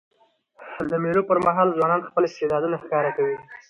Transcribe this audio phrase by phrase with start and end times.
[0.89, 3.37] د مېلو پر مهال ځوانان خپل استعدادونه ښکاره کوي.